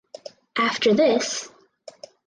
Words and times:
After 0.57 0.95
this. 0.95 1.47